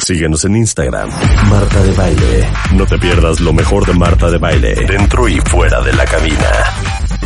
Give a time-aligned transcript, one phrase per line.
[0.00, 1.10] Síguenos en Instagram,
[1.50, 2.48] Marta de Baile.
[2.74, 6.50] No te pierdas lo mejor de Marta de Baile, dentro y fuera de la cabina.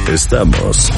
[0.08, 0.90] Estamos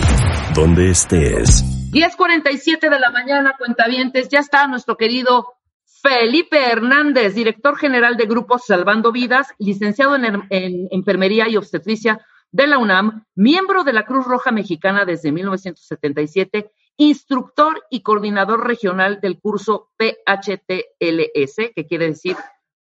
[0.55, 1.62] donde estés.
[1.93, 5.55] 10.47 de la mañana, cuentavientes, ya está nuestro querido
[5.85, 12.67] Felipe Hernández, director general de Grupo Salvando Vidas, licenciado en, en Enfermería y Obstetricia de
[12.67, 19.41] la UNAM, miembro de la Cruz Roja Mexicana desde 1977 instructor y coordinador regional del
[19.41, 22.37] curso PHTLS, que quiere decir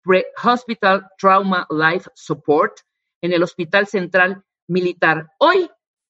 [0.04, 2.80] Pre-Hospital Trauma Life Support,
[3.21, 5.30] en el Hospital Central Militar.
[5.40, 5.70] Hoy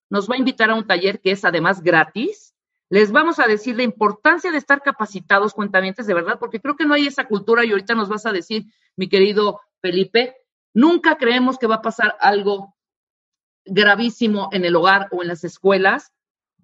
[0.10, 2.56] nos va a invitar a un taller que es además gratis.
[2.90, 6.86] Les vamos a decir la importancia de estar capacitados cuentamientos de verdad, porque creo que
[6.86, 10.36] no hay esa cultura y ahorita nos vas a decir, mi querido Felipe,
[10.74, 12.76] nunca creemos que va a pasar algo
[13.66, 16.12] gravísimo en el hogar o en las escuelas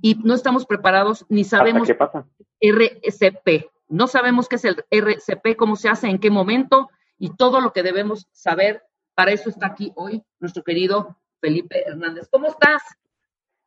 [0.06, 2.28] y no estamos preparados ni sabemos qué pasa?
[2.62, 3.72] RCP.
[3.90, 7.72] No sabemos qué es el RCP, cómo se hace, en qué momento y todo lo
[7.72, 8.84] que debemos saber.
[9.16, 12.30] Para eso está aquí hoy nuestro querido Felipe Hernández.
[12.30, 12.84] ¿Cómo estás?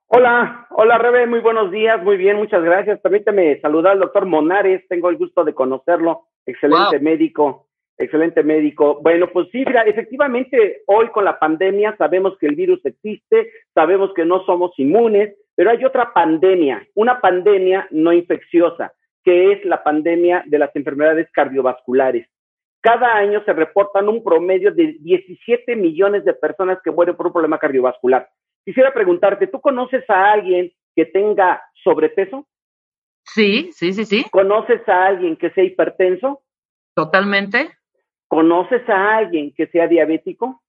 [0.07, 3.01] Hola, hola Rebe, muy buenos días, muy bien, muchas gracias.
[3.01, 7.67] Permíteme saludar al doctor Monares, tengo el gusto de conocerlo, excelente médico,
[7.99, 9.01] excelente médico.
[9.03, 14.13] Bueno, pues sí, mira, efectivamente hoy con la pandemia sabemos que el virus existe, sabemos
[14.15, 18.93] que no somos inmunes, pero hay otra pandemia, una pandemia no infecciosa,
[19.25, 22.29] que es la pandemia de las enfermedades cardiovasculares.
[22.81, 27.33] Cada año se reportan un promedio de 17 millones de personas que mueren por un
[27.33, 28.29] problema cardiovascular.
[28.65, 32.47] Quisiera preguntarte, ¿tú conoces a alguien que tenga sobrepeso?
[33.25, 34.25] Sí, sí, sí, sí.
[34.31, 36.43] ¿Conoces a alguien que sea hipertenso?
[36.95, 37.78] Totalmente.
[38.29, 40.63] ¿Conoces a alguien que sea diabético?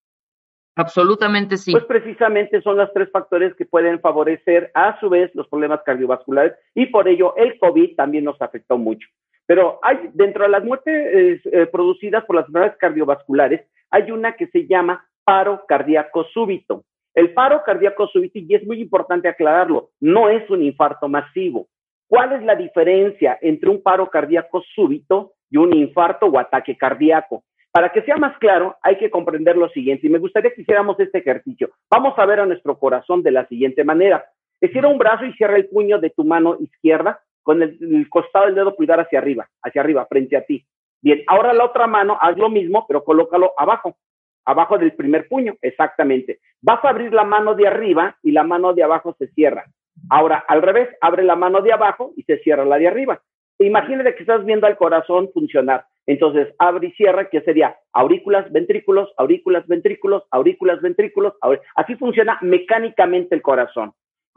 [0.76, 1.72] Absolutamente sí.
[1.72, 6.54] Pues precisamente son los tres factores que pueden favorecer a su vez los problemas cardiovasculares
[6.74, 9.06] y por ello el COVID también nos afectó mucho.
[9.46, 13.60] Pero hay dentro de las muertes eh, producidas por las enfermedades cardiovasculares,
[13.90, 16.84] hay una que se llama paro cardíaco súbito.
[17.14, 21.66] El paro cardíaco súbito, y es muy importante aclararlo, no es un infarto masivo.
[22.06, 27.42] ¿Cuál es la diferencia entre un paro cardíaco súbito y un infarto o ataque cardíaco?
[27.72, 30.98] Para que sea más claro, hay que comprender lo siguiente, y me gustaría que hiciéramos
[30.98, 31.70] este ejercicio.
[31.90, 34.24] Vamos a ver a nuestro corazón de la siguiente manera.
[34.60, 38.56] Estira un brazo y cierra el puño de tu mano izquierda con el, costado del
[38.56, 40.66] dedo pulgar hacia arriba, hacia arriba, frente a ti.
[41.00, 43.96] Bien, ahora la otra mano, haz lo mismo, pero colócalo abajo,
[44.44, 46.40] abajo del primer puño, exactamente.
[46.60, 49.64] Vas a abrir la mano de arriba y la mano de abajo se cierra.
[50.10, 53.22] Ahora, al revés, abre la mano de abajo y se cierra la de arriba.
[53.58, 55.84] Imagínate que estás viendo al corazón funcionar.
[56.10, 61.34] Entonces, abre y cierra, que sería aurículas, ventrículos, aurículas, ventrículos, aurículas, ventrículos.
[61.76, 63.92] Así funciona mecánicamente el corazón.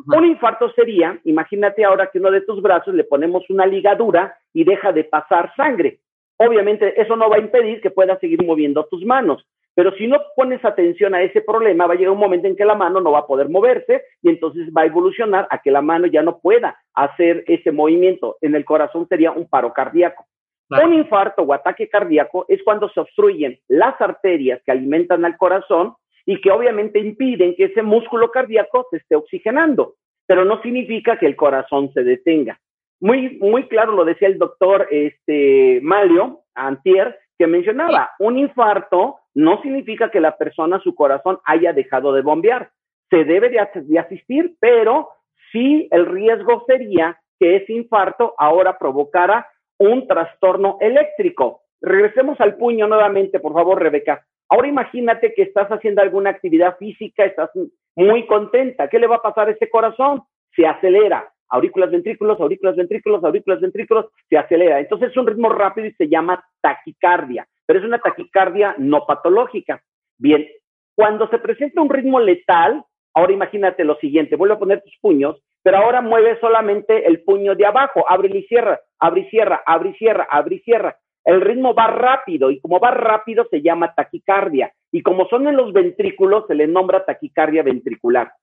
[0.06, 4.66] Un infarto sería, imagínate ahora que uno de tus brazos le ponemos una ligadura y
[4.66, 5.98] deja de pasar sangre.
[6.38, 9.44] Obviamente, eso no va a impedir que puedas seguir moviendo tus manos.
[9.74, 12.66] Pero si no pones atención a ese problema, va a llegar un momento en que
[12.66, 15.82] la mano no va a poder moverse y entonces va a evolucionar a que la
[15.82, 18.38] mano ya no pueda hacer ese movimiento.
[18.42, 20.28] En el corazón sería un paro cardíaco.
[20.70, 25.94] Un infarto o ataque cardíaco es cuando se obstruyen las arterias que alimentan al corazón
[26.26, 31.26] y que obviamente impiden que ese músculo cardíaco se esté oxigenando, pero no significa que
[31.26, 32.60] el corazón se detenga.
[33.00, 39.62] Muy, muy claro lo decía el doctor este, Malio Antier, que mencionaba, un infarto no
[39.62, 42.70] significa que la persona, su corazón, haya dejado de bombear.
[43.10, 45.10] Se debe de, asistir, pero
[45.52, 49.48] sí el riesgo sería que ese infarto ahora provocara
[49.78, 51.62] un trastorno eléctrico.
[51.82, 54.26] Regresemos al puño nuevamente, por favor, Rebeca.
[54.50, 57.50] Ahora imagínate que estás haciendo alguna actividad física, estás
[57.96, 58.88] muy contenta.
[58.88, 60.22] ¿Qué le va a pasar a ese corazón?
[60.56, 61.30] Se acelera.
[61.50, 64.80] Aurículas, ventrículos, aurículas, ventrículos, aurículas, ventrículos, se acelera.
[64.80, 69.84] Entonces es un ritmo rápido y se llama taquicardia, pero es una taquicardia no patológica.
[70.18, 70.48] Bien,
[70.96, 72.84] cuando se presenta un ritmo letal,
[73.14, 77.56] ahora imagínate lo siguiente, vuelve a poner tus puños pero ahora mueve solamente el puño
[77.56, 80.98] de abajo, abre y cierra, abre y cierra, abre y cierra, abre y cierra.
[81.24, 85.56] El ritmo va rápido y como va rápido se llama taquicardia y como son en
[85.56, 88.34] los ventrículos se le nombra taquicardia ventricular.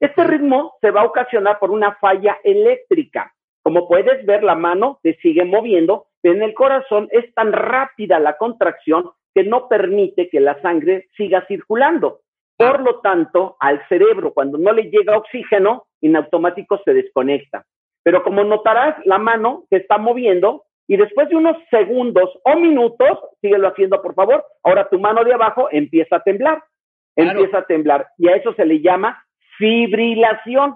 [0.00, 3.34] Este ritmo se va a ocasionar por una falla eléctrica.
[3.62, 8.36] Como puedes ver, la mano se sigue moviendo, En el corazón es tan rápida la
[8.38, 12.20] contracción que no permite que la sangre siga circulando.
[12.56, 17.64] Por lo tanto, al cerebro, cuando no le llega oxígeno, en automático se desconecta.
[18.02, 23.18] Pero como notarás, la mano se está moviendo y después de unos segundos o minutos,
[23.40, 26.62] síguelo haciendo por favor, ahora tu mano de abajo empieza a temblar,
[27.14, 29.22] empieza a temblar y a eso se le llama
[29.58, 30.74] fibrilación.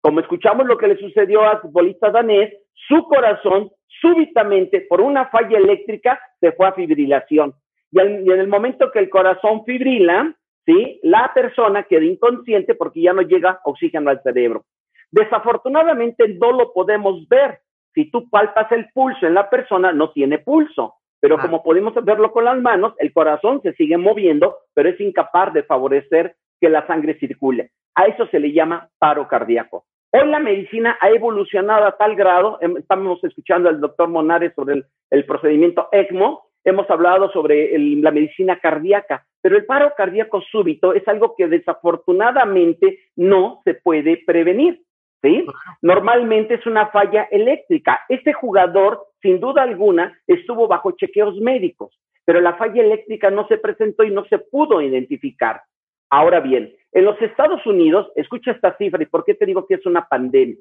[0.00, 3.70] Como escuchamos lo que le sucedió al futbolista danés, su corazón
[4.00, 7.54] súbitamente por una falla eléctrica se fue a fibrilación.
[7.90, 10.34] Y, en el momento que el corazón fibrila,
[10.70, 11.00] ¿sí?
[11.02, 14.64] la persona queda inconsciente porque ya no llega oxígeno al cerebro.
[15.10, 17.58] Desafortunadamente no lo podemos ver.
[17.94, 20.94] Si tú palpas el pulso en la persona, no tiene pulso.
[21.20, 21.42] Pero ah.
[21.42, 25.64] como podemos verlo con las manos, el corazón se sigue moviendo, pero es incapaz de
[25.64, 27.70] favorecer que la sangre circule.
[27.94, 29.84] A eso se le llama paro cardíaco.
[30.12, 34.82] Hoy la medicina ha evolucionado a tal grado, em, estamos escuchando al doctor Monares sobre
[35.10, 41.06] el, procedimiento ECMO, hemos hablado sobre la medicina cardíaca, pero el paro cardíaco súbito es
[41.08, 44.82] algo que desafortunadamente no se puede prevenir.
[45.22, 45.44] ¿sí?
[45.82, 48.00] Normalmente es una falla eléctrica.
[48.08, 53.58] Este jugador, sin duda alguna, estuvo bajo chequeos médicos, pero la falla eléctrica no se
[53.58, 55.62] presentó y no se pudo identificar.
[56.10, 59.74] Ahora bien, en los Estados Unidos, escucha esta cifra y por qué te digo que
[59.74, 60.56] es una pandemia.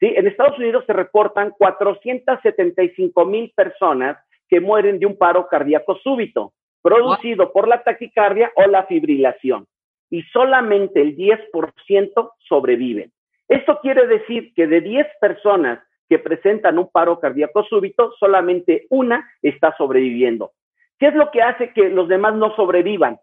[0.00, 0.12] ¿Sí?
[0.16, 4.18] En Estados Unidos se reportan 475 mil personas
[4.48, 6.52] que mueren de un paro cardíaco súbito,
[6.82, 9.66] producido por la taquicardia o la fibrilación,
[10.10, 13.10] y solamente el 10% sobreviven.
[13.48, 19.28] Esto quiere decir que de 10 personas que presentan un paro cardíaco súbito, solamente una
[19.42, 20.52] está sobreviviendo.
[20.98, 23.18] ¿Qué es lo que hace que los demás no sobrevivan?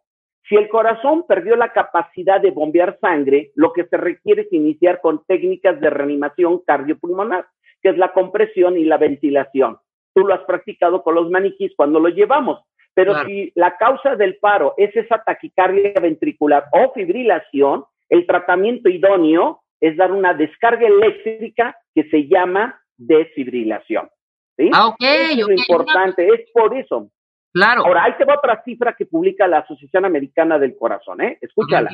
[0.49, 4.99] Si el corazón perdió la capacidad de bombear sangre, lo que se requiere es iniciar
[5.01, 7.45] con técnicas de reanimación cardiopulmonar,
[7.81, 9.77] que es la compresión y la ventilación.
[10.13, 12.61] Tú lo has practicado con los maniquís cuando lo llevamos.
[12.93, 19.61] Pero si la causa del paro es esa taquicardia ventricular o fibrilación, el tratamiento idóneo
[19.79, 24.09] es dar una descarga eléctrica que se llama desfibrilación.
[24.57, 24.69] ¿sí?
[24.73, 24.97] Ah, ok.
[24.99, 27.09] es lo importante, es por eso.
[27.53, 27.85] Claro.
[27.85, 31.37] Ahora, ahí te va otra cifra que publica la Asociación Americana del Corazón, ¿eh?
[31.41, 31.91] Escúchala.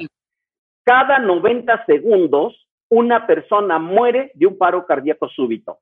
[0.84, 5.80] Cada 90 segundos, una persona muere de un paro cardíaco súbito.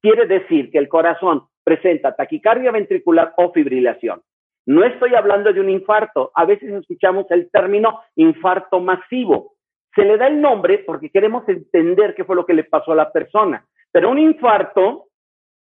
[0.00, 4.22] Quiere decir que el corazón presenta taquicardia ventricular o fibrilación.
[4.66, 6.30] No estoy hablando de un infarto.
[6.32, 9.54] A veces escuchamos el término infarto masivo.
[9.96, 12.96] Se le da el nombre porque queremos entender qué fue lo que le pasó a
[12.96, 13.66] la persona.
[13.90, 15.06] Pero un infarto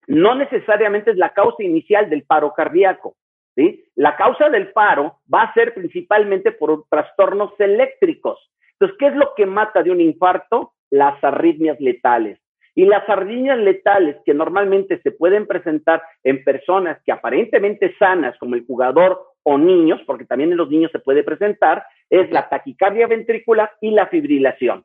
[0.06, 3.16] no necesariamente es la causa inicial del paro cardíaco.
[3.56, 3.84] ¿sí?
[3.96, 8.38] La causa del paro va a ser principalmente por trastornos eléctricos.
[8.74, 10.74] Entonces, ¿qué es lo que mata de un infarto?
[10.92, 12.40] Las arritmias letales.
[12.76, 18.56] Y las arritmias letales que normalmente se pueden presentar en personas que aparentemente sanas, como
[18.56, 23.08] el jugador o niños, porque también en los niños se puede presentar, es la taquicardia
[23.08, 24.84] ventricular y la fibrilación.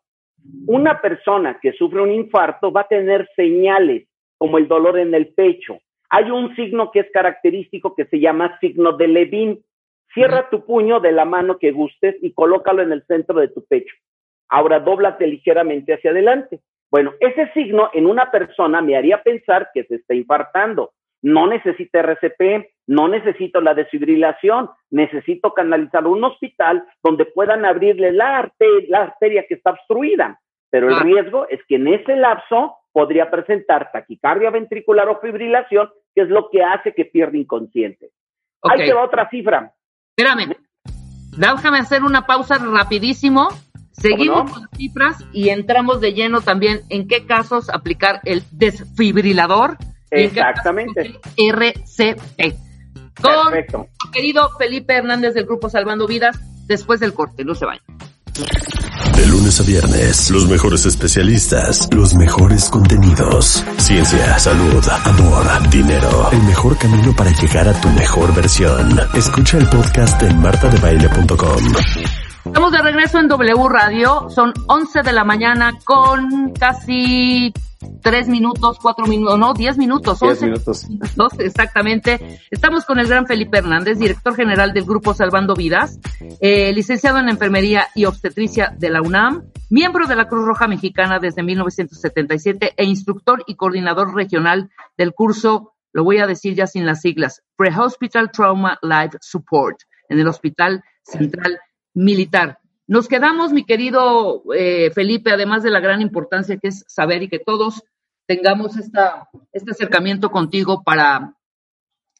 [0.66, 4.06] Una persona que sufre un infarto va a tener señales
[4.38, 5.78] como el dolor en el pecho.
[6.08, 9.60] Hay un signo que es característico que se llama signo de Levin.
[10.14, 13.64] Cierra tu puño de la mano que gustes y colócalo en el centro de tu
[13.66, 13.94] pecho.
[14.48, 16.60] Ahora dóblate ligeramente hacia adelante.
[16.90, 20.92] Bueno, ese signo en una persona me haría pensar que se está infartando.
[21.22, 28.38] No necesita RCP, no necesito la desfibrilación, necesito canalizar un hospital donde puedan abrirle la,
[28.38, 30.40] arteria, que está obstruida.
[30.70, 31.02] Pero el ah.
[31.02, 36.48] riesgo es que en ese lapso podría presentar taquicardia ventricular o fibrilación, que es lo
[36.50, 38.10] que hace que pierda inconsciente.
[38.62, 39.72] Ahí te va otra cifra.
[40.16, 40.56] Espérame,
[41.36, 43.48] déjame hacer una pausa rapidísimo.
[44.00, 49.76] Seguimos con las cifras y entramos de lleno también en qué casos aplicar el desfibrilador
[50.10, 51.20] Exactamente.
[51.36, 52.56] RCP.
[53.20, 53.88] Con Perfecto.
[54.12, 57.84] querido Felipe Hernández del Grupo Salvando Vidas, después del corte, no se vayan.
[59.16, 63.64] De lunes a viernes, los mejores especialistas, los mejores contenidos.
[63.76, 66.28] Ciencia, salud, amor, dinero.
[66.32, 68.98] El mejor camino para llegar a tu mejor versión.
[69.14, 71.74] Escucha el podcast en martadebaile.com.
[72.50, 74.28] Estamos de regreso en W Radio.
[74.28, 77.54] Son 11 de la mañana con casi
[78.02, 80.84] tres minutos, cuatro minutos, no, diez minutos, once minutos.
[81.38, 82.40] exactamente.
[82.50, 86.00] Estamos con el gran Felipe Hernández, director general del Grupo Salvando Vidas,
[86.40, 91.20] eh, licenciado en Enfermería y Obstetricia de la UNAM, miembro de la Cruz Roja Mexicana
[91.20, 96.84] desde 1977 e instructor y coordinador regional del curso, lo voy a decir ya sin
[96.84, 101.60] las siglas, Pre-Hospital Trauma Life Support en el Hospital Central
[101.94, 102.58] Militar.
[102.86, 107.28] Nos quedamos, mi querido eh, Felipe, además de la gran importancia que es saber y
[107.28, 107.84] que todos
[108.26, 111.34] tengamos esta, este acercamiento contigo para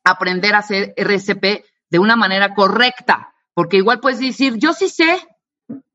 [0.05, 5.19] aprender a hacer RCP de una manera correcta, porque igual puedes decir, yo sí sé,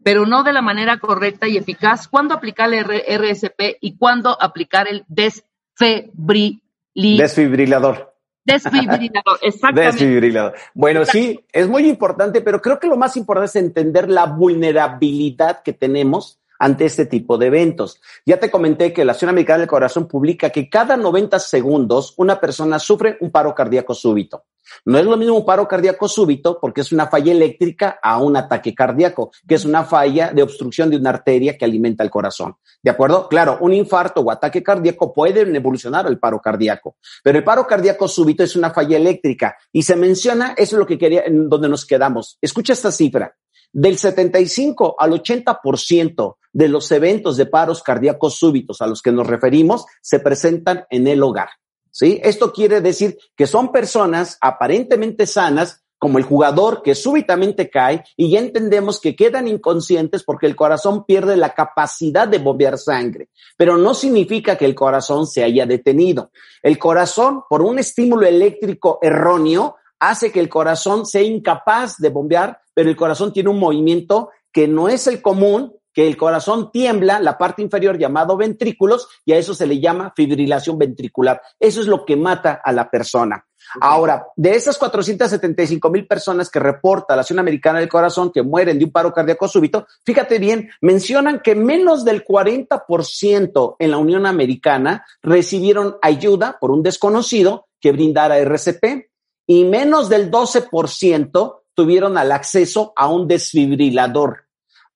[0.04, 4.88] pero no de la manera correcta y eficaz, cuándo aplicar el RSP y cuándo aplicar
[4.88, 6.62] el desfibrilador.
[6.94, 8.15] Desfibrilador,
[9.42, 9.82] exactamente.
[9.82, 10.54] Desfibrilador.
[10.74, 15.64] Bueno, sí, es muy importante, pero creo que lo más importante es entender la vulnerabilidad
[15.64, 18.02] que tenemos ante este tipo de eventos.
[18.26, 22.40] Ya te comenté que la Asociación Americana del Corazón publica que cada 90 segundos una
[22.40, 24.44] persona sufre un paro cardíaco súbito.
[24.84, 28.36] No es lo mismo un paro cardíaco súbito porque es una falla eléctrica a un
[28.36, 32.56] ataque cardíaco, que es una falla de obstrucción de una arteria que alimenta el corazón.
[32.82, 33.28] ¿De acuerdo?
[33.28, 38.08] Claro, un infarto o ataque cardíaco pueden evolucionar al paro cardíaco, pero el paro cardíaco
[38.08, 41.70] súbito es una falla eléctrica y se menciona, eso es lo que quería, en donde
[41.70, 42.38] nos quedamos.
[42.42, 43.36] Escucha esta cifra.
[43.72, 49.28] Del 75 al 80% de los eventos de paros cardíacos súbitos a los que nos
[49.28, 51.50] referimos se presentan en el hogar.
[51.92, 52.20] ¿Sí?
[52.24, 58.30] Esto quiere decir que son personas aparentemente sanas, como el jugador que súbitamente cae y
[58.30, 63.30] ya entendemos que quedan inconscientes porque el corazón pierde la capacidad de bombear sangre.
[63.58, 66.32] Pero no significa que el corazón se haya detenido.
[66.62, 72.60] El corazón, por un estímulo eléctrico erróneo, hace que el corazón sea incapaz de bombear,
[72.74, 77.20] pero el corazón tiene un movimiento que no es el común, que el corazón tiembla,
[77.20, 81.42] la parte inferior llamado ventrículos, y a eso se le llama fibrilación ventricular.
[81.58, 83.46] Eso es lo que mata a la persona.
[83.82, 88.78] Ahora, de esas 475 mil personas que reporta la Asociación Americana del Corazón que mueren
[88.78, 94.26] de un paro cardíaco súbito, fíjate bien, mencionan que menos del 40% en la Unión
[94.26, 99.10] Americana recibieron ayuda por un desconocido que brindara RCP
[99.48, 104.45] y menos del 12% tuvieron el acceso a un desfibrilador.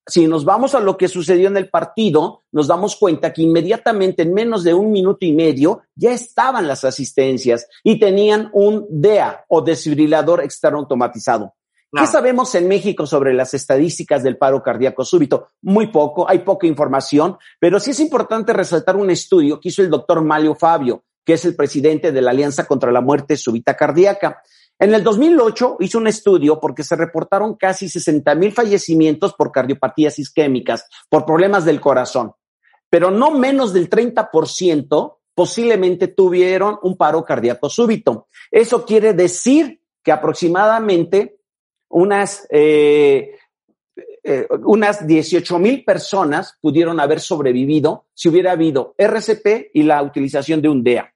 [0.10, 4.24] Si nos vamos a lo que sucedió en el partido, nos damos cuenta que inmediatamente
[4.24, 9.46] en menos de un minuto y medio ya estaban las asistencias y tenían un DEA
[9.48, 11.54] o desfibrilador externo automatizado.
[11.92, 15.50] ¿Qué sabemos en México sobre las estadísticas del paro cardíaco súbito?
[15.62, 19.90] Muy poco, hay poca información, pero sí es importante resaltar un estudio que hizo el
[19.90, 24.42] doctor Malio Fabio, que es el presidente de la Alianza contra la Muerte Súbita Cardíaca.
[24.80, 30.18] En el 2008 hizo un estudio porque se reportaron casi 60 mil fallecimientos por cardiopatías
[30.20, 32.32] isquémicas, por problemas del corazón,
[32.90, 38.28] pero no menos del 30% posiblemente tuvieron un paro cardíaco súbito.
[38.50, 41.40] Eso quiere decir que aproximadamente
[41.90, 43.36] unas, eh,
[44.24, 50.62] eh, unas 18 mil personas pudieron haber sobrevivido si hubiera habido RCP y la utilización
[50.62, 51.14] de un DEA.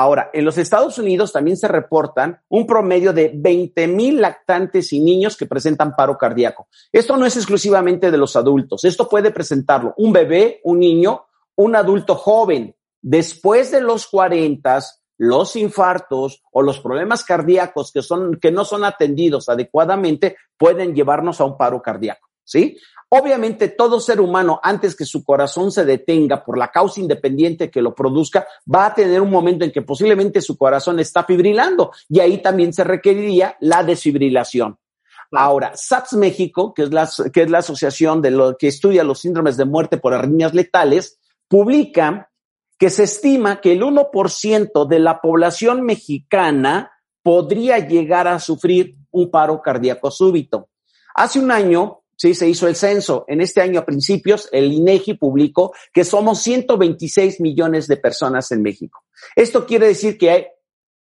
[0.00, 5.00] Ahora, en los Estados Unidos también se reportan un promedio de 20 mil lactantes y
[5.00, 6.68] niños que presentan paro cardíaco.
[6.92, 11.24] Esto no es exclusivamente de los adultos, esto puede presentarlo un bebé, un niño,
[11.56, 12.76] un adulto joven.
[13.02, 14.78] Después de los 40,
[15.16, 21.40] los infartos o los problemas cardíacos que, son, que no son atendidos adecuadamente pueden llevarnos
[21.40, 22.28] a un paro cardíaco.
[22.44, 22.78] ¿Sí?
[23.10, 27.80] Obviamente todo ser humano, antes que su corazón se detenga por la causa independiente que
[27.80, 32.20] lo produzca, va a tener un momento en que posiblemente su corazón está fibrilando y
[32.20, 34.78] ahí también se requeriría la desfibrilación.
[35.32, 39.20] Ahora, SAPS México, que es la, que es la asociación de lo que estudia los
[39.20, 42.30] síndromes de muerte por arritmias letales, publica
[42.78, 49.30] que se estima que el 1% de la población mexicana podría llegar a sufrir un
[49.30, 50.68] paro cardíaco súbito.
[51.14, 53.24] Hace un año, Sí, se hizo el censo.
[53.28, 58.60] En este año a principios, el INEGI publicó que somos 126 millones de personas en
[58.60, 59.04] México.
[59.36, 60.46] Esto quiere decir que hay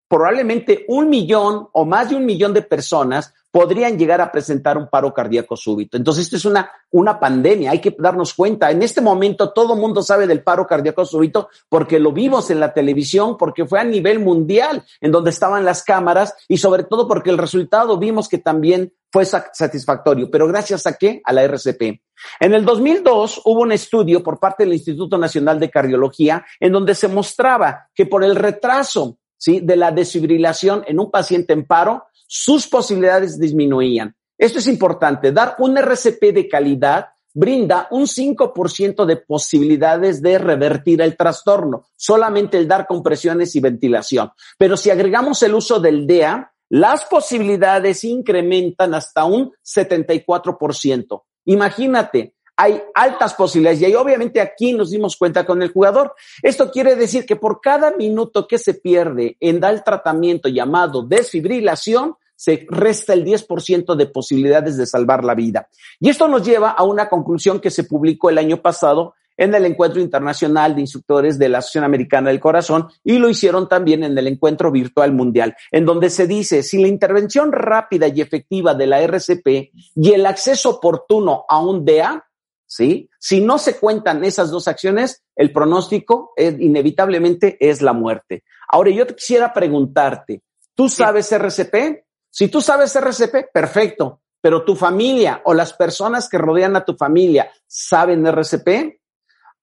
[0.08, 4.90] probablemente un millón o más de un millón de personas podrían llegar a presentar un
[4.90, 5.98] paro cardíaco súbito.
[5.98, 8.72] Entonces, esto es una, una pandemia, hay que darnos cuenta.
[8.72, 12.60] En este momento todo el mundo sabe del paro cardíaco súbito porque lo vimos en
[12.60, 17.08] la televisión, porque fue a nivel mundial en donde estaban las cámaras y sobre todo
[17.08, 20.32] porque el resultado vimos que también fue satisfactorio.
[20.32, 21.22] Pero gracias a qué?
[21.24, 22.02] A la RCP.
[22.40, 26.96] En el 2002 hubo un estudio por parte del Instituto Nacional de Cardiología en donde
[26.96, 29.60] se mostraba que por el retraso ¿sí?
[29.60, 34.16] de la desfibrilación en un paciente en paro, sus posibilidades disminuían.
[34.36, 35.32] Esto es importante.
[35.32, 42.58] Dar un RCP de calidad brinda un 5% de posibilidades de revertir el trastorno, solamente
[42.58, 44.32] el dar compresiones y ventilación.
[44.58, 51.22] Pero si agregamos el uso del DEA, las posibilidades incrementan hasta un 74%.
[51.46, 56.16] Imagínate, hay altas posibilidades y obviamente aquí nos dimos cuenta con el jugador.
[56.42, 61.04] Esto quiere decir que por cada minuto que se pierde en dar el tratamiento llamado
[61.04, 65.70] desfibrilación, se resta el 10% de posibilidades de salvar la vida.
[66.00, 69.14] Y esto nos lleva a una conclusión que se publicó el año pasado
[69.44, 73.68] en el Encuentro Internacional de Instructores de la Asociación Americana del Corazón y lo hicieron
[73.68, 78.22] también en el Encuentro Virtual Mundial, en donde se dice, si la intervención rápida y
[78.22, 79.48] efectiva de la RCP
[79.96, 82.26] y el acceso oportuno a un DEA,
[82.66, 83.10] ¿sí?
[83.20, 88.44] Si no se cuentan esas dos acciones, el pronóstico es, inevitablemente es la muerte.
[88.70, 90.42] Ahora, yo te quisiera preguntarte,
[90.74, 92.06] ¿tú sabes RCP?
[92.30, 96.96] Si tú sabes RCP, perfecto, pero tu familia o las personas que rodean a tu
[96.96, 99.00] familia saben RCP.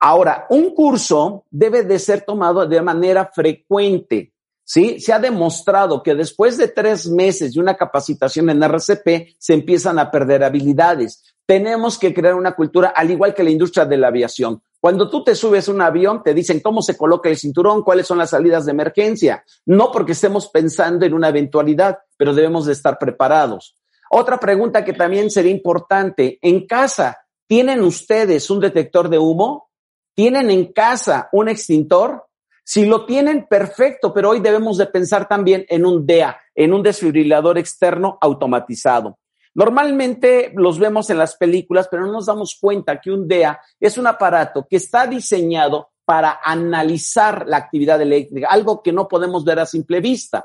[0.01, 4.33] Ahora, un curso debe de ser tomado de manera frecuente.
[4.65, 4.99] ¿sí?
[4.99, 9.99] Se ha demostrado que después de tres meses de una capacitación en RCP se empiezan
[9.99, 11.35] a perder habilidades.
[11.45, 14.63] Tenemos que crear una cultura, al igual que la industria de la aviación.
[14.81, 18.07] Cuando tú te subes a un avión, te dicen cómo se coloca el cinturón, cuáles
[18.07, 19.45] son las salidas de emergencia.
[19.67, 23.77] No porque estemos pensando en una eventualidad, pero debemos de estar preparados.
[24.09, 29.70] Otra pregunta que también sería importante, en casa, ¿tienen ustedes un detector de humo?
[30.21, 32.27] ¿Tienen en casa un extintor?
[32.63, 36.83] Si lo tienen, perfecto, pero hoy debemos de pensar también en un DEA, en un
[36.83, 39.19] desfibrilador externo automatizado.
[39.55, 43.97] Normalmente los vemos en las películas, pero no nos damos cuenta que un DEA es
[43.97, 49.61] un aparato que está diseñado para analizar la actividad eléctrica, algo que no podemos ver
[49.61, 50.45] a simple vista.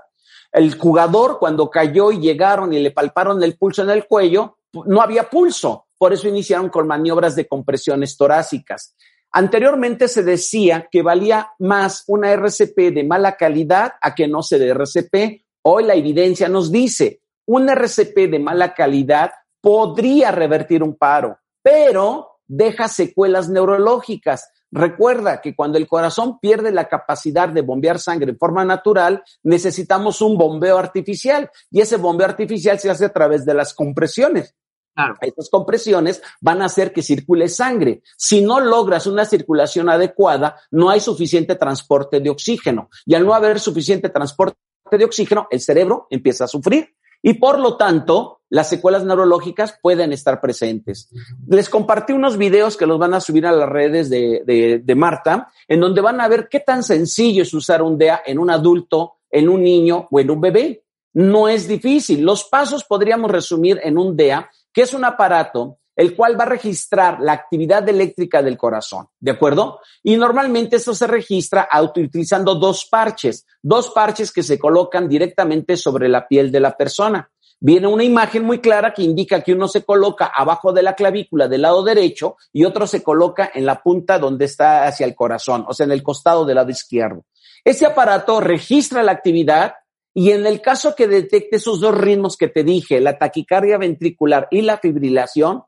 [0.53, 5.01] El jugador cuando cayó y llegaron y le palparon el pulso en el cuello, no
[5.01, 8.95] había pulso, por eso iniciaron con maniobras de compresiones torácicas.
[9.37, 14.57] Anteriormente se decía que valía más una RCP de mala calidad a que no se
[14.57, 15.43] de RCP.
[15.63, 22.39] Hoy la evidencia nos dice un RCP de mala calidad podría revertir un paro, pero
[22.47, 24.49] deja secuelas neurológicas.
[24.71, 30.21] Recuerda que cuando el corazón pierde la capacidad de bombear sangre en forma natural, necesitamos
[30.21, 34.55] un bombeo artificial y ese bombeo artificial se hace a través de las compresiones.
[34.95, 35.15] Claro.
[35.21, 38.01] Estas compresiones van a hacer que circule sangre.
[38.17, 42.89] Si no logras una circulación adecuada, no hay suficiente transporte de oxígeno.
[43.05, 44.57] Y al no haber suficiente transporte
[44.91, 50.13] de oxígeno, el cerebro empieza a sufrir y por lo tanto las secuelas neurológicas pueden
[50.13, 51.09] estar presentes.
[51.47, 55.51] Les compartí unos videos que los van a subir a las redes de, de, Marta,
[55.67, 59.15] en donde van a ver qué tan sencillo es usar un DEA en un adulto,
[59.31, 60.83] en un niño o en un bebé.
[61.13, 62.21] No es difícil.
[62.21, 66.49] Los pasos podríamos resumir en un DEA, que es un aparato el cual va a
[66.49, 69.79] registrar la actividad eléctrica del corazón, ¿de acuerdo?
[70.03, 76.09] Y normalmente esto se registra utilizando dos parches, dos parches que se colocan directamente sobre
[76.09, 77.31] la piel de la persona.
[77.61, 81.47] Viene una imagen muy clara que indica que uno se coloca abajo de la clavícula
[81.47, 85.63] del lado derecho y otro se coloca en la punta donde está hacia el corazón,
[85.65, 87.23] o sea, en el costado del lado izquierdo.
[87.63, 89.75] Este aparato registra la actividad
[90.17, 94.47] y en el caso que detecte esos dos ritmos que te dije, la taquicardia ventricular
[94.49, 95.63] y la fibrilación,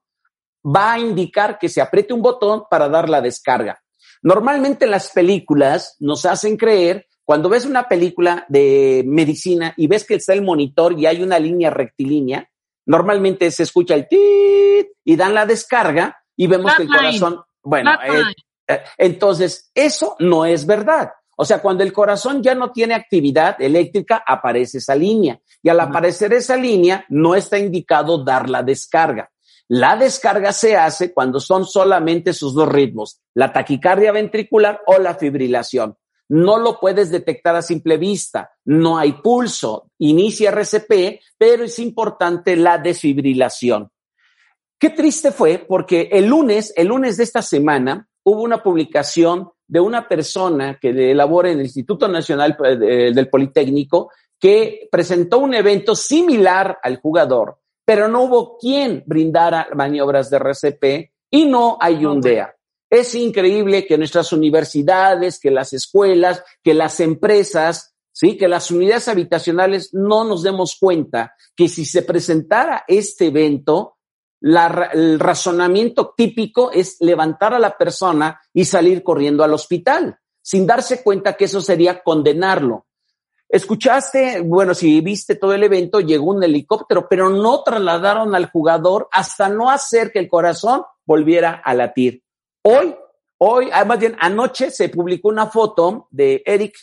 [0.65, 3.83] va a indicar que se apriete un botón para dar la descarga.
[4.21, 10.15] Normalmente las películas nos hacen creer, cuando ves una película de medicina y ves que
[10.15, 12.49] está el monitor y hay una línea rectilínea,
[12.85, 17.91] normalmente se escucha el tit y dan la descarga y vemos que el corazón, bueno,
[18.01, 18.23] eh,
[18.65, 21.11] eh, entonces eso no es verdad.
[21.39, 25.39] O sea, cuando el corazón ya no tiene actividad eléctrica, aparece esa línea.
[25.61, 29.29] Y al aparecer esa línea, no está indicado dar la descarga.
[29.67, 35.13] La descarga se hace cuando son solamente sus dos ritmos, la taquicardia ventricular o la
[35.13, 35.95] fibrilación.
[36.29, 42.55] No lo puedes detectar a simple vista, no hay pulso, inicia RCP, pero es importante
[42.55, 43.91] la desfibrilación.
[44.79, 49.79] Qué triste fue porque el lunes, el lunes de esta semana, hubo una publicación de
[49.79, 55.95] una persona que elabora en el Instituto Nacional eh, del Politécnico que presentó un evento
[55.95, 62.21] similar al jugador, pero no hubo quien brindara maniobras de RCP y no hay un
[62.21, 62.53] DEA.
[62.89, 69.09] Es increíble que nuestras universidades, que las escuelas, que las empresas, sí, que las unidades
[69.09, 73.96] habitacionales no nos demos cuenta que si se presentara este evento,
[74.41, 81.03] el razonamiento típico es levantar a la persona y salir corriendo al hospital, sin darse
[81.03, 82.85] cuenta que eso sería condenarlo.
[83.49, 89.07] Escuchaste, bueno, si viste todo el evento, llegó un helicóptero, pero no trasladaron al jugador
[89.11, 92.23] hasta no hacer que el corazón volviera a latir.
[92.61, 92.93] Hoy,
[93.37, 96.75] hoy, ah, más bien anoche se publicó una foto de Eric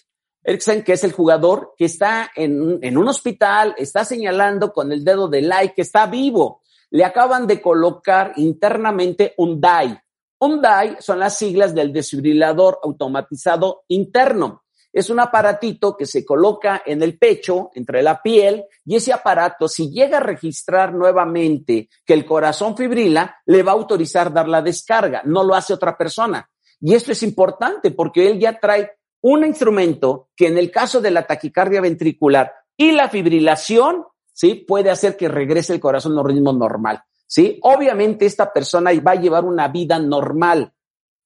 [0.42, 5.04] Eriksen, que es el jugador que está en, en un hospital, está señalando con el
[5.04, 6.62] dedo de like que está vivo.
[6.94, 9.98] Le acaban de colocar internamente un DAI.
[10.38, 14.62] Un DAI son las siglas del desfibrilador automatizado interno.
[14.92, 19.66] Es un aparatito que se coloca en el pecho, entre la piel, y ese aparato,
[19.66, 24.62] si llega a registrar nuevamente que el corazón fibrila, le va a autorizar dar la
[24.62, 25.22] descarga.
[25.24, 26.48] No lo hace otra persona.
[26.80, 28.88] Y esto es importante porque él ya trae
[29.20, 34.04] un instrumento que en el caso de la taquicardia ventricular y la fibrilación,
[34.34, 34.56] ¿sí?
[34.56, 37.58] Puede hacer que regrese el corazón a un ritmo normal, ¿sí?
[37.62, 40.74] Obviamente esta persona va a llevar una vida normal,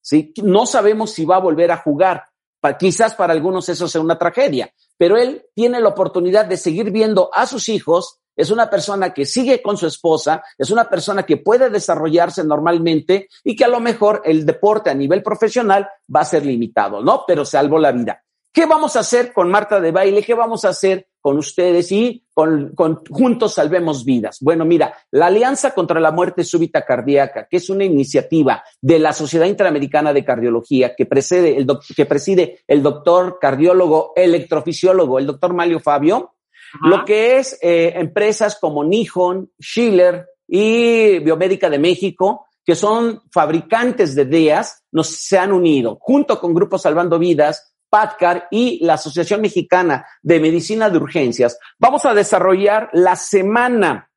[0.01, 0.33] ¿sí?
[0.45, 2.23] No sabemos si va a volver a jugar.
[2.79, 7.31] quizás para algunos eso sea una tragedia, pero él tiene la oportunidad de seguir viendo
[7.33, 11.39] a sus hijos es una persona que sigue con su esposa, es una persona que
[11.39, 16.25] puede desarrollarse normalmente y que a lo mejor el deporte a nivel profesional va a
[16.25, 17.25] ser limitado, ¿no?
[17.27, 18.23] Pero salvó la vida.
[18.53, 20.23] ¿Qué vamos a hacer con Marta de Baile?
[20.23, 22.75] ¿Qué vamos a hacer con ustedes y con,
[23.11, 24.39] Juntos Salvemos Vidas?
[24.41, 29.13] Bueno, mira, la Alianza contra la Muerte Súbita Cardíaca, que es una iniciativa de la
[29.13, 35.53] Sociedad Interamericana de Cardiología que, preside el, que preside el doctor cardiólogo electrofisiólogo, el doctor
[35.55, 36.35] Mario Fabio,
[36.83, 44.15] lo que es eh, empresas como Nihon, Schiller y Biomédica de México, que son fabricantes
[44.15, 49.41] de DEAS, nos se han unido junto con Grupo Salvando Vidas, PATCAR y la Asociación
[49.41, 51.59] Mexicana de Medicina de Urgencias.
[51.79, 54.11] Vamos a desarrollar la semana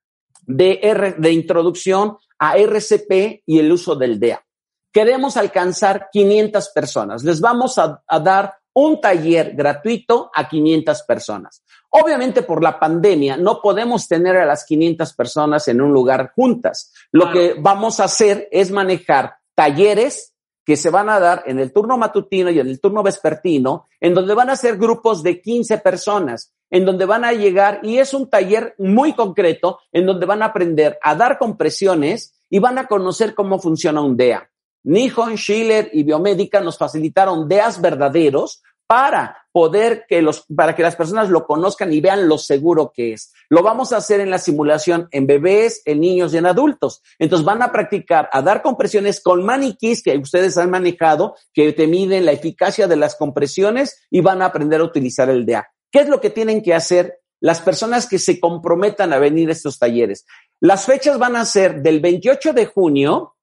[0.45, 4.43] de, de introducción a RCP y el uso del DEA.
[4.91, 7.23] Queremos alcanzar 500 personas.
[7.23, 11.63] Les vamos a dar un taller gratuito a 500 personas.
[11.89, 16.93] Obviamente por la pandemia no podemos tener a las 500 personas en un lugar juntas.
[17.11, 20.30] Lo que vamos a hacer es manejar talleres
[20.65, 24.13] que se van a dar en el turno matutino y en el turno vespertino, en
[24.13, 28.13] donde van a ser grupos de 15 personas, en donde van a llegar, y es
[28.13, 32.87] un taller muy concreto, en donde van a aprender a dar compresiones y van a
[32.87, 34.49] conocer cómo funciona un DEA.
[34.83, 40.97] Nihon, Schiller y Biomédica nos facilitaron DEAs verdaderos para poder que los, para que las
[40.97, 43.31] personas lo conozcan y vean lo seguro que es.
[43.47, 47.01] Lo vamos a hacer en la simulación en bebés, en niños y en adultos.
[47.17, 51.87] Entonces van a practicar a dar compresiones con maniquís que ustedes han manejado, que te
[51.87, 55.71] miden la eficacia de las compresiones y van a aprender a utilizar el DEA.
[55.89, 59.53] ¿Qué es lo que tienen que hacer las personas que se comprometan a venir a
[59.53, 60.25] estos talleres?
[60.59, 63.37] Las fechas van a ser del 28 de junio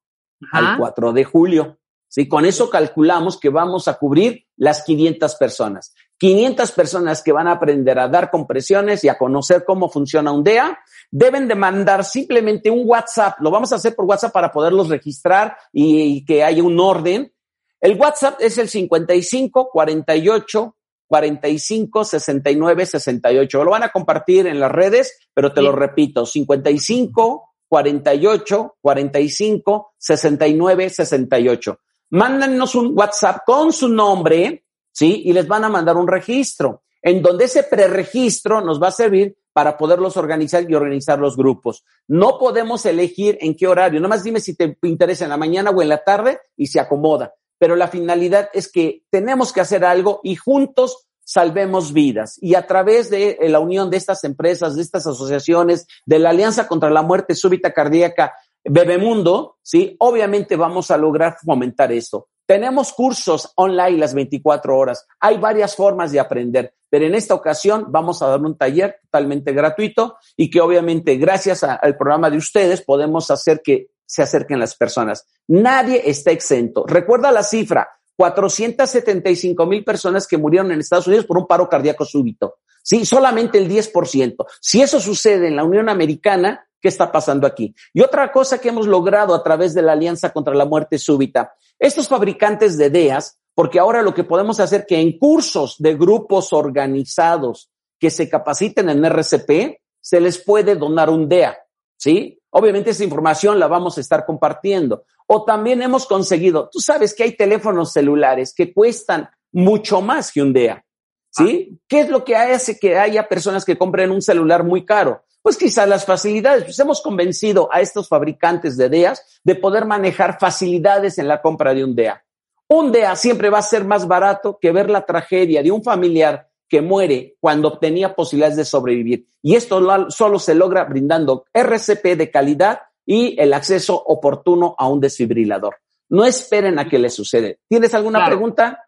[0.53, 1.79] al 4 de julio.
[2.09, 2.29] ¿Sí?
[2.29, 5.95] Con eso calculamos que vamos a cubrir las 500 personas.
[6.19, 10.43] 500 personas que van a aprender a dar compresiones y a conocer cómo funciona un
[10.43, 10.79] DEA,
[11.11, 13.39] deben de mandar simplemente un WhatsApp.
[13.41, 17.33] Lo vamos a hacer por WhatsApp para poderlos registrar y, que haya un orden.
[17.81, 23.65] El WhatsApp es el 55 48 45 69 68.
[23.65, 30.91] Lo van a compartir en las redes, pero te lo repito, 55 48 45 69
[30.91, 31.79] 68
[32.11, 35.23] mándanos un WhatsApp con su nombre, ¿sí?
[35.25, 39.37] Y les van a mandar un registro, en donde ese preregistro nos va a servir
[39.53, 41.85] para poderlos organizar y organizar los grupos.
[42.07, 45.83] No podemos elegir en qué horario, nomás dime si te interesa en la mañana o
[45.83, 47.35] en la tarde y se acomoda.
[47.59, 52.39] Pero la finalidad es que tenemos que hacer algo y juntos salvemos vidas.
[52.41, 56.67] Y a través de la unión de estas empresas, de estas asociaciones, de la Alianza
[56.67, 58.33] contra la Muerte Súbita Cardíaca
[58.65, 59.97] Bebemundo, ¿sí?
[59.99, 62.29] Obviamente vamos a lograr fomentar esto.
[62.47, 65.07] Tenemos cursos online las 24 horas.
[65.21, 69.53] Hay varias formas de aprender, pero en esta ocasión vamos a dar un taller totalmente
[69.53, 74.75] gratuito y que obviamente gracias al programa de ustedes podemos hacer que se acerquen las
[74.75, 75.27] personas.
[75.49, 76.87] Nadie está exento.
[76.87, 82.05] Recuerda la cifra, 475 mil personas que murieron en Estados Unidos por un paro cardíaco
[82.05, 82.57] súbito.
[82.83, 84.47] Sí, solamente el 10%.
[84.61, 87.75] Si eso sucede en la Unión Americana, qué está pasando aquí.
[87.93, 91.55] Y otra cosa que hemos logrado a través de la Alianza contra la Muerte Súbita,
[91.79, 96.53] estos fabricantes de DEAS, porque ahora lo que podemos hacer que en cursos de grupos
[96.53, 101.59] organizados que se capaciten en RCP, se les puede donar un DEA,
[101.97, 102.41] ¿sí?
[102.51, 105.05] Obviamente esa información la vamos a estar compartiendo.
[105.27, 110.41] O también hemos conseguido, tú sabes que hay teléfonos celulares que cuestan mucho más que
[110.41, 110.85] un DEA,
[111.31, 111.71] ¿sí?
[111.71, 111.79] Ah.
[111.89, 115.25] ¿Qué es lo que hace que haya personas que compren un celular muy caro?
[115.43, 116.65] Pues quizás las facilidades.
[116.65, 121.75] Pues hemos convencido a estos fabricantes de DEAs de poder manejar facilidades en la compra
[121.75, 122.25] de un DEA.
[122.69, 126.49] Un DEA siempre va a ser más barato que ver la tragedia de un familiar
[126.69, 129.27] que muere cuando tenía posibilidades de sobrevivir.
[129.43, 135.01] Y esto solo se logra brindando RCP de calidad y el acceso oportuno a un
[135.01, 135.77] desfibrilador.
[136.11, 137.61] No esperen a que les sucede.
[137.69, 138.87] ¿Tienes alguna pregunta,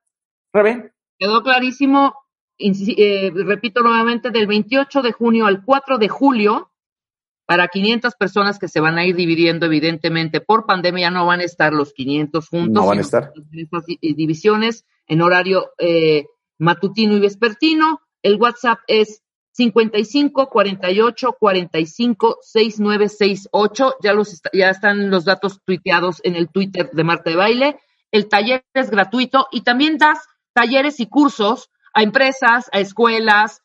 [0.53, 0.93] Rebe?
[1.19, 2.15] Quedó clarísimo.
[2.61, 6.71] Eh, repito nuevamente, del 28 de junio al 4 de julio,
[7.47, 11.45] para 500 personas que se van a ir dividiendo, evidentemente, por pandemia no van a
[11.45, 12.73] estar los 500 juntos.
[12.73, 13.33] No van a estar.
[13.35, 16.27] En estas divisiones, en horario eh,
[16.59, 18.03] matutino y vespertino.
[18.23, 23.95] El WhatsApp es 55 48 45 6968.
[24.01, 27.79] Ya, los, ya están los datos tuiteados en el Twitter de Marta de Baile.
[28.13, 30.19] el taller es gratuito y también das
[30.53, 33.63] talleres y cursos a empresas, a escuelas,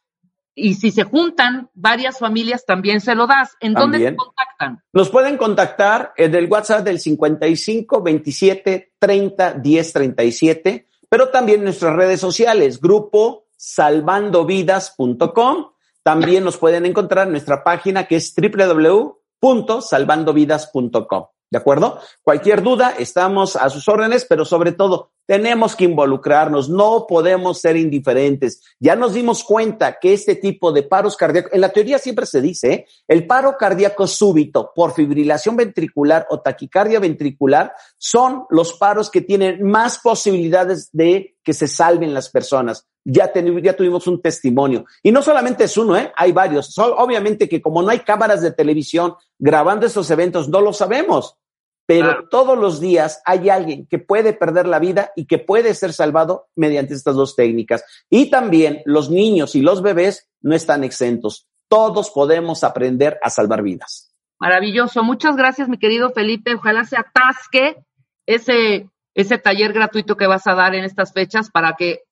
[0.56, 3.58] y si se juntan varias familias también se lo das.
[3.60, 4.82] ¿En dónde se contactan?
[4.94, 11.66] Nos pueden contactar en el WhatsApp del 55 27 30 10 37, pero también en
[11.66, 15.72] nuestras redes sociales, grupo salvandovidas.com.
[16.02, 21.26] También nos pueden encontrar en nuestra página que es www.salvandovidas.com.
[21.52, 22.00] ¿De acuerdo?
[22.22, 27.78] Cualquier duda, estamos a sus órdenes, pero sobre todo tenemos que involucrarnos, no podemos ser
[27.78, 28.62] indiferentes.
[28.80, 32.42] Ya nos dimos cuenta que este tipo de paros cardíacos, en la teoría siempre se
[32.42, 32.86] dice, ¿eh?
[33.08, 39.64] el paro cardíaco súbito por fibrilación ventricular o taquicardia ventricular son los paros que tienen
[39.64, 42.88] más posibilidades de que se salven las personas.
[43.04, 44.86] Ya, ya tuvimos un testimonio.
[45.04, 46.12] Y no solamente es uno, ¿eh?
[46.16, 46.76] hay varios.
[46.78, 51.38] obviamente que como no hay cámaras de televisión grabando estos eventos, no lo sabemos
[51.86, 55.94] pero todos los días hay alguien que puede perder la vida y que puede ser
[55.94, 57.84] salvado mediante estas dos técnicas.
[58.10, 61.48] Y también los niños y los bebés no están exentos.
[61.68, 64.16] Todos podemos aprender a salvar vidas.
[64.40, 65.04] Maravilloso.
[65.04, 66.56] Muchas gracias, mi querido Felipe.
[66.56, 67.78] Ojalá se atasque
[68.26, 72.04] ese, ese taller gratuito que vas a dar en estas fechas para que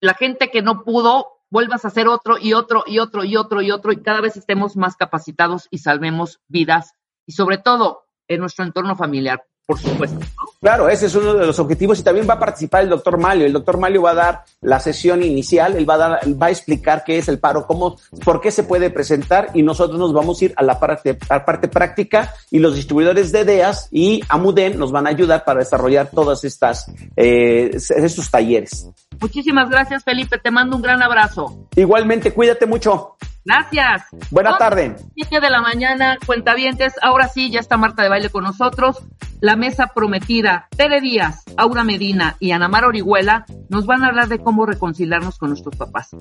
[0.00, 3.62] la gente que no pudo vuelvas a hacer otro y otro y otro y otro
[3.62, 6.94] y otro y cada vez estemos más capacitados y salvemos vidas.
[7.26, 10.18] Y sobre todo, en nuestro entorno familiar, por supuesto.
[10.60, 13.46] Claro, ese es uno de los objetivos y también va a participar el doctor Malio.
[13.46, 16.50] El doctor Malio va a dar la sesión inicial, él va a, dar, va a
[16.50, 20.40] explicar qué es el paro, cómo, por qué se puede presentar y nosotros nos vamos
[20.40, 24.22] a ir a la parte, a la parte práctica y los distribuidores de DEAS y
[24.28, 28.88] Amuden nos van a ayudar para desarrollar todas estas, eh, estos talleres.
[29.20, 30.38] Muchísimas gracias, Felipe.
[30.38, 31.68] Te mando un gran abrazo.
[31.76, 33.16] Igualmente, cuídate mucho.
[33.44, 34.04] Gracias.
[34.30, 34.96] Buena tarde.
[35.14, 36.94] 7 de la mañana, cuentavientes.
[37.02, 39.02] Ahora sí, ya está Marta de Baile con nosotros.
[39.40, 40.68] La mesa prometida.
[40.76, 45.50] Tere Díaz, Aura Medina y Anamar Orihuela nos van a hablar de cómo reconciliarnos con
[45.50, 46.16] nuestros papás.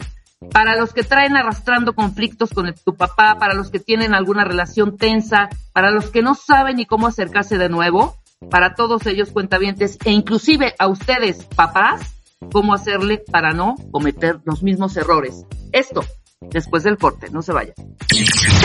[0.51, 4.97] Para los que traen arrastrando conflictos con tu papá, para los que tienen alguna relación
[4.97, 8.17] tensa, para los que no saben ni cómo acercarse de nuevo,
[8.51, 12.13] para todos ellos cuentavientes e inclusive a ustedes, papás,
[12.51, 15.45] cómo hacerle para no cometer los mismos errores.
[15.71, 16.03] Esto
[16.51, 17.73] después del corte, no se vaya.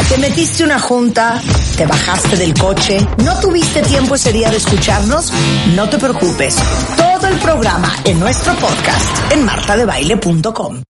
[0.09, 1.41] Te metiste una junta,
[1.77, 5.33] te bajaste del coche, no tuviste tiempo ese día de escucharnos,
[5.75, 6.57] no te preocupes.
[6.97, 10.89] Todo el programa en nuestro podcast en martadebaile.com.